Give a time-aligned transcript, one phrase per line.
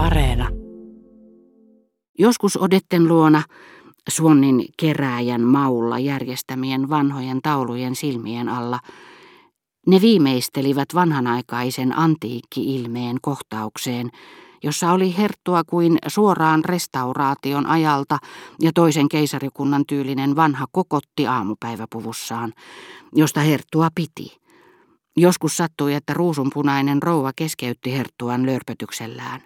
[0.00, 0.48] Areena.
[2.18, 3.42] Joskus Odetten luona,
[4.08, 8.78] Suonnin kerääjän maulla järjestämien vanhojen taulujen silmien alla,
[9.86, 14.10] ne viimeistelivät vanhanaikaisen antiikki-ilmeen kohtaukseen,
[14.62, 18.18] jossa oli herttua kuin suoraan restauraation ajalta
[18.60, 22.52] ja toisen keisarikunnan tyylinen vanha kokotti aamupäiväpuvussaan,
[23.14, 24.39] josta herttua piti.
[25.20, 29.40] Joskus sattui, että ruusunpunainen rouva keskeytti herttuan lörpötyksellään.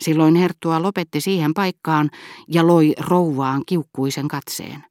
[0.00, 2.10] Silloin herttua lopetti siihen paikkaan
[2.48, 4.84] ja loi rouvaan kiukkuisen katseen.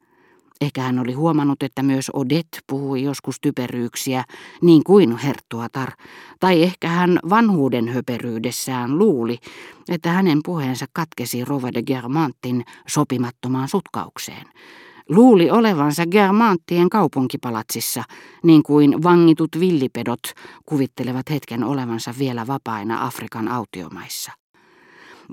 [0.61, 4.23] Ehkä hän oli huomannut, että myös Odet puhui joskus typeryyksiä,
[4.61, 5.91] niin kuin herttuatar,
[6.39, 9.37] tai ehkä hän vanhuuden höperyydessään luuli,
[9.89, 14.48] että hänen puheensa katkesi Rova de Germantin sopimattomaan sutkaukseen.
[15.11, 18.03] Luuli olevansa Germanttien kaupunkipalatsissa,
[18.43, 20.20] niin kuin vangitut villipedot
[20.65, 24.31] kuvittelevat hetken olevansa vielä vapaina Afrikan autiomaissa.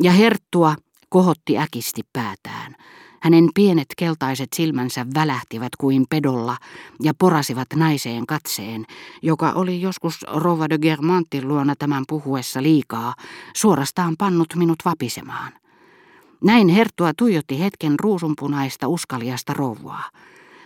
[0.02, 0.74] Ja herttua
[1.08, 2.74] kohotti äkisti päätään.
[3.20, 6.56] Hänen pienet keltaiset silmänsä välähtivät kuin pedolla
[7.02, 8.84] ja porasivat naiseen katseen,
[9.22, 13.14] joka oli joskus Rova de Germantin luona tämän puhuessa liikaa,
[13.56, 15.52] suorastaan pannut minut vapisemaan.
[16.44, 20.10] Näin herttua tuijotti hetken ruusunpunaista uskaliasta rouvaa,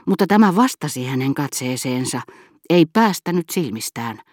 [0.06, 2.20] mutta tämä vastasi hänen katseeseensa,
[2.70, 4.20] ei päästänyt silmistään–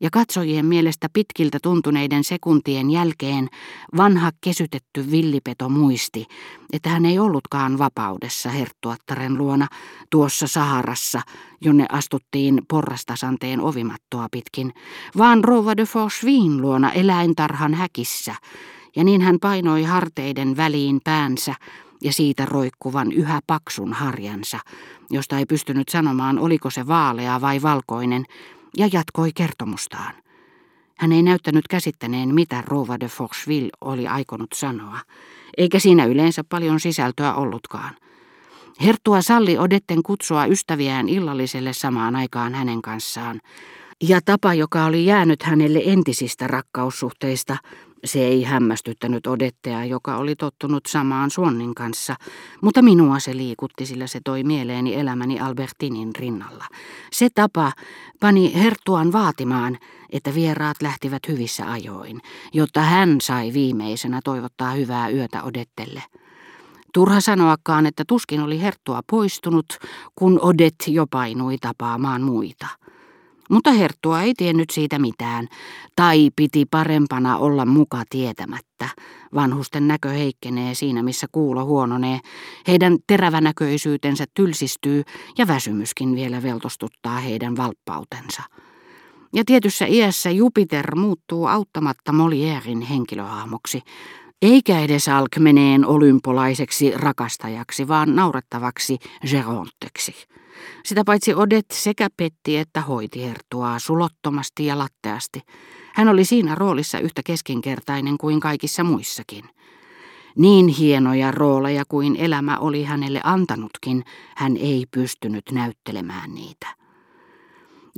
[0.00, 3.48] ja katsojien mielestä pitkiltä tuntuneiden sekuntien jälkeen
[3.96, 6.26] vanha kesytetty villipeto muisti,
[6.72, 9.68] että hän ei ollutkaan vapaudessa herttuattaren luona
[10.10, 11.20] tuossa Saharassa,
[11.60, 14.72] jonne astuttiin porrastasanteen ovimattoa pitkin,
[15.18, 18.34] vaan rouva de Forsvin luona eläintarhan häkissä,
[18.96, 21.54] ja niin hän painoi harteiden väliin päänsä,
[22.02, 24.58] ja siitä roikkuvan yhä paksun harjansa,
[25.10, 28.24] josta ei pystynyt sanomaan, oliko se vaalea vai valkoinen,
[28.76, 30.14] ja jatkoi kertomustaan.
[30.98, 34.98] Hän ei näyttänyt käsittäneen, mitä Rova de Forcheville oli aikonut sanoa,
[35.56, 37.96] eikä siinä yleensä paljon sisältöä ollutkaan.
[38.82, 43.40] Herttua salli Odetten kutsua ystäviään illalliselle samaan aikaan hänen kanssaan,
[44.02, 47.56] ja tapa, joka oli jäänyt hänelle entisistä rakkaussuhteista,
[48.04, 52.16] se ei hämmästyttänyt Odettea, joka oli tottunut samaan Suonnin kanssa,
[52.62, 56.64] mutta minua se liikutti, sillä se toi mieleeni elämäni Albertinin rinnalla.
[57.12, 57.72] Se tapa
[58.20, 59.78] pani Herttuan vaatimaan,
[60.12, 62.20] että vieraat lähtivät hyvissä ajoin,
[62.52, 66.02] jotta hän sai viimeisenä toivottaa hyvää yötä Odettelle.
[66.94, 69.66] Turha sanoakaan, että tuskin oli Herttua poistunut,
[70.14, 72.66] kun Odet jo painui tapaamaan muita.
[73.50, 75.48] Mutta Herttua ei tiennyt siitä mitään,
[75.96, 78.88] tai piti parempana olla muka tietämättä.
[79.34, 82.20] Vanhusten näkö heikkenee siinä, missä kuulo huononee.
[82.68, 85.02] Heidän terävänäköisyytensä tylsistyy
[85.38, 88.42] ja väsymyskin vielä veltostuttaa heidän valppautensa.
[89.34, 93.82] Ja tietyssä iässä Jupiter muuttuu auttamatta Molierin henkilöhahmoksi,
[94.42, 98.98] eikä edes alkmeneen olympolaiseksi rakastajaksi, vaan naurettavaksi
[99.30, 100.14] Geronteksi.
[100.84, 105.42] Sitä paitsi Odet sekä petti että hoiti herttua sulottomasti ja latteasti.
[105.94, 109.44] Hän oli siinä roolissa yhtä keskinkertainen kuin kaikissa muissakin.
[110.36, 114.04] Niin hienoja rooleja kuin elämä oli hänelle antanutkin,
[114.36, 116.79] hän ei pystynyt näyttelemään niitä.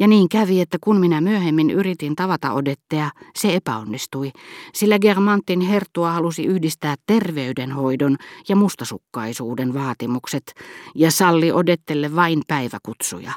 [0.02, 4.30] Ja niin kävi, että kun minä myöhemmin yritin tavata Odettea, se epäonnistui,
[4.74, 8.16] sillä Germantin herttua halusi yhdistää terveydenhoidon
[8.48, 10.54] ja mustasukkaisuuden vaatimukset
[10.94, 13.32] ja salli Odettelle vain päiväkutsuja.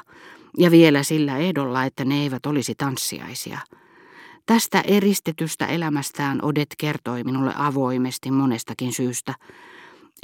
[0.58, 3.58] Ja vielä sillä ehdolla, että ne eivät olisi tanssiaisia.
[4.46, 9.34] Tästä eristetystä elämästään Odet kertoi minulle avoimesti monestakin syystä.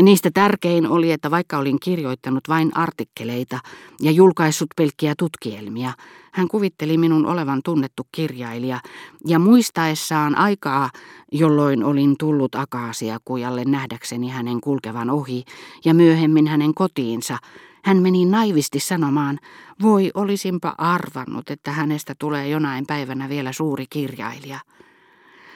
[0.03, 3.59] Niistä tärkein oli, että vaikka olin kirjoittanut vain artikkeleita
[4.01, 5.93] ja julkaissut pelkkiä tutkielmia,
[6.33, 8.81] hän kuvitteli minun olevan tunnettu kirjailija
[9.27, 10.91] ja muistaessaan aikaa,
[11.33, 15.45] jolloin olin tullut akaasiakujalle nähdäkseni hänen kulkevan ohi
[15.85, 17.39] ja myöhemmin hänen kotiinsa,
[17.85, 19.39] hän meni naivisti sanomaan,
[19.83, 24.59] voi olisinpa arvannut, että hänestä tulee jonain päivänä vielä suuri kirjailija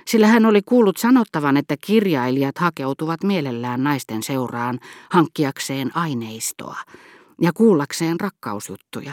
[0.09, 4.78] sillä hän oli kuullut sanottavan, että kirjailijat hakeutuvat mielellään naisten seuraan
[5.10, 6.77] hankkiakseen aineistoa
[7.41, 9.12] ja kuullakseen rakkausjuttuja,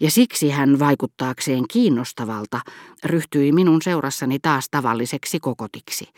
[0.00, 2.60] ja siksi hän vaikuttaakseen kiinnostavalta
[3.04, 6.08] ryhtyi minun seurassani taas tavalliseksi kokotiksi.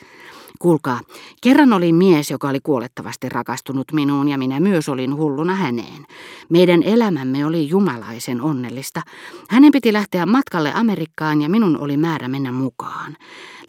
[0.58, 1.00] Kuulkaa,
[1.42, 6.06] kerran oli mies, joka oli kuolettavasti rakastunut minuun ja minä myös olin hulluna häneen.
[6.48, 9.02] Meidän elämämme oli jumalaisen onnellista.
[9.48, 13.16] Hänen piti lähteä matkalle Amerikkaan ja minun oli määrä mennä mukaan.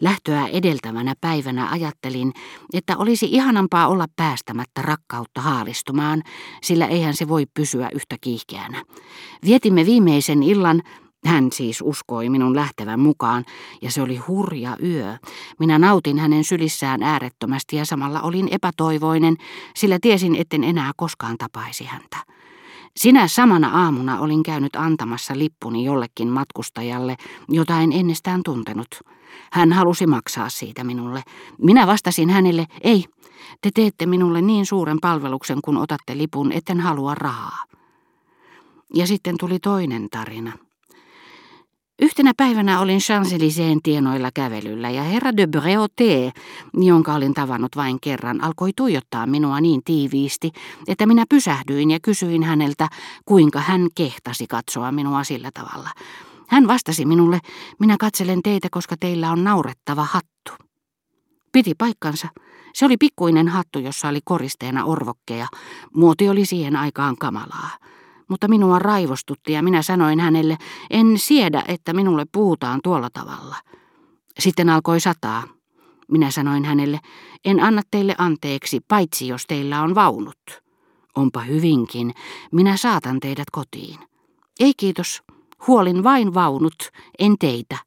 [0.00, 2.32] Lähtöä edeltävänä päivänä ajattelin,
[2.72, 6.22] että olisi ihanampaa olla päästämättä rakkautta haalistumaan,
[6.62, 8.84] sillä eihän se voi pysyä yhtä kiihkeänä.
[9.44, 10.82] Vietimme viimeisen illan
[11.24, 13.44] Hän siis uskoi minun lähtevän mukaan,
[13.82, 15.16] ja se oli hurja yö.
[15.58, 19.36] Minä nautin hänen sylissään äärettömästi ja samalla olin epätoivoinen,
[19.76, 22.16] sillä tiesin, etten enää koskaan tapaisi häntä.
[22.98, 27.16] Sinä samana aamuna olin käynyt antamassa lippuni jollekin matkustajalle,
[27.48, 28.88] jota en ennestään tuntenut.
[29.52, 31.22] Hän halusi maksaa siitä minulle.
[31.58, 33.04] Minä vastasin hänelle, ei,
[33.60, 37.64] te teette minulle niin suuren palveluksen, kun otatte lipun, etten halua rahaa.
[38.94, 40.52] Ja sitten tuli toinen tarina.
[42.02, 46.40] Yhtenä päivänä olin Champs-Élysées tienoilla kävelyllä ja herra de Breauté,
[46.74, 50.50] jonka olin tavannut vain kerran, alkoi tuijottaa minua niin tiiviisti,
[50.88, 52.88] että minä pysähdyin ja kysyin häneltä,
[53.24, 55.90] kuinka hän kehtasi katsoa minua sillä tavalla.
[56.48, 57.38] Hän vastasi minulle,
[57.78, 60.52] minä katselen teitä, koska teillä on naurettava hattu.
[61.52, 62.28] Piti paikkansa.
[62.74, 65.46] Se oli pikkuinen hattu, jossa oli koristeena orvokkeja.
[65.94, 67.70] Muoti oli siihen aikaan kamalaa
[68.28, 70.56] mutta minua raivostutti ja minä sanoin hänelle,
[70.90, 73.56] en siedä, että minulle puhutaan tuolla tavalla.
[74.38, 75.44] Sitten alkoi sataa.
[76.08, 77.00] Minä sanoin hänelle,
[77.44, 80.62] en anna teille anteeksi, paitsi jos teillä on vaunut.
[81.16, 82.14] Onpa hyvinkin,
[82.52, 83.98] minä saatan teidät kotiin.
[84.60, 85.22] Ei kiitos,
[85.66, 87.78] huolin vain vaunut, en teitä.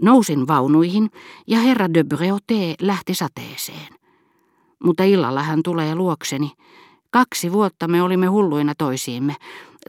[0.00, 1.10] Nousin vaunuihin
[1.46, 3.98] ja herra de Breauté lähti sateeseen.
[4.84, 6.52] Mutta illalla hän tulee luokseni.
[7.10, 9.34] Kaksi vuotta me olimme hulluina toisiimme.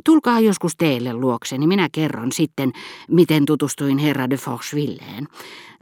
[0.06, 2.72] Tulkaa joskus teille luokseni, minä kerron sitten,
[3.10, 5.28] miten tutustuin herra de Forchevilleen.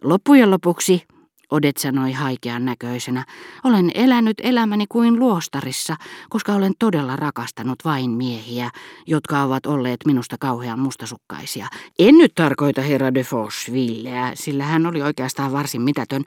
[0.03, 1.03] Loppujen lopuksi
[1.51, 3.25] Odet sanoi haikean näköisenä.
[3.63, 5.95] Olen elänyt elämäni kuin luostarissa,
[6.29, 8.69] koska olen todella rakastanut vain miehiä,
[9.05, 11.67] jotka ovat olleet minusta kauhean mustasukkaisia.
[11.99, 16.23] En nyt tarkoita herra de Forchevilleä, sillä hän oli oikeastaan varsin mitätön,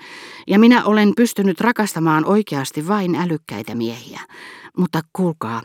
[0.46, 4.20] ja minä olen pystynyt rakastamaan oikeasti vain älykkäitä miehiä.
[4.76, 5.62] Mutta kuulkaa,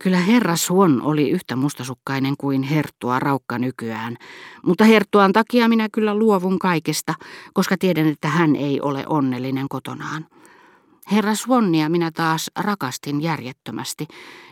[0.00, 4.16] kyllä herra Suon oli yhtä mustasukkainen kuin herttua raukka nykyään.
[4.66, 7.14] Mutta herttuan takia minä kyllä luovun kaikesta,
[7.54, 10.26] koska tiedän, että hän ei ole onnellinen kotonaan.
[11.12, 14.08] Herra Swannia minä taas rakastin järjettömästi,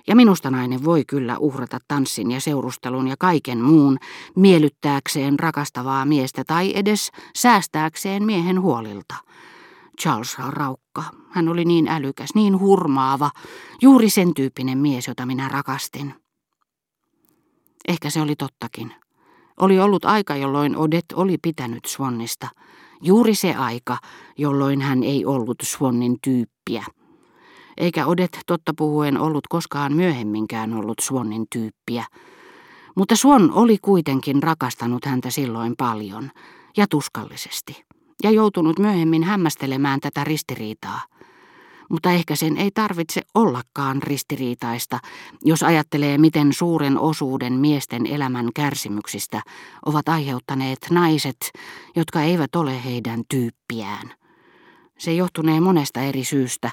[0.07, 3.99] ja minusta nainen voi kyllä uhrata tanssin ja seurustelun ja kaiken muun
[4.37, 9.15] miellyttääkseen rakastavaa miestä tai edes säästääkseen miehen huolilta.
[10.01, 10.90] Charles Raukka.
[11.31, 13.31] Hän oli niin älykäs, niin hurmaava,
[13.83, 16.15] juuri sen tyyppinen mies, jota minä rakastin.
[17.89, 18.93] Ehkä se oli tottakin.
[19.61, 22.49] Oli ollut aika, jolloin Odet oli pitänyt Swannista.
[23.03, 23.99] Juuri se aika,
[24.39, 26.85] jolloin hän ei ollut Swannin tyyppiä.
[27.77, 32.05] Eikä Odet totta puhuen ollut koskaan myöhemminkään ollut Swannin tyyppiä.
[32.97, 36.31] Mutta Swan oli kuitenkin rakastanut häntä silloin paljon
[36.77, 37.90] ja tuskallisesti
[38.23, 41.01] ja joutunut myöhemmin hämmästelemään tätä ristiriitaa.
[41.91, 44.99] Mutta ehkä sen ei tarvitse ollakaan ristiriitaista,
[45.45, 49.43] jos ajattelee, miten suuren osuuden miesten elämän kärsimyksistä
[49.87, 51.53] ovat aiheuttaneet naiset,
[51.97, 54.13] jotka eivät ole heidän tyyppiään.
[54.99, 56.71] Se johtunee monesta eri syystä.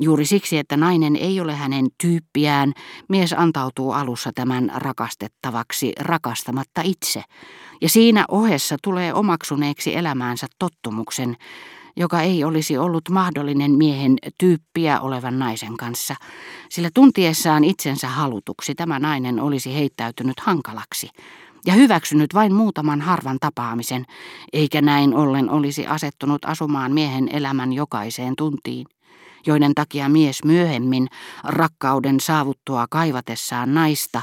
[0.00, 2.72] Juuri siksi, että nainen ei ole hänen tyyppiään,
[3.08, 7.22] mies antautuu alussa tämän rakastettavaksi rakastamatta itse.
[7.80, 11.36] Ja siinä ohessa tulee omaksuneeksi elämäänsä tottumuksen,
[11.96, 16.14] joka ei olisi ollut mahdollinen miehen tyyppiä olevan naisen kanssa,
[16.68, 21.08] sillä tuntiessaan itsensä halutuksi tämä nainen olisi heittäytynyt hankalaksi
[21.66, 24.04] ja hyväksynyt vain muutaman harvan tapaamisen,
[24.52, 28.86] eikä näin ollen olisi asettunut asumaan miehen elämän jokaiseen tuntiin,
[29.46, 31.08] joiden takia mies myöhemmin
[31.44, 34.22] rakkauden saavuttua kaivatessaan naista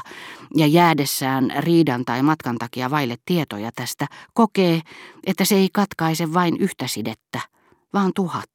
[0.56, 4.80] ja jäädessään riidan tai matkan takia vaille tietoja tästä, kokee,
[5.26, 7.40] että se ei katkaise vain yhtä sidettä,
[7.94, 8.50] vaan tuhat.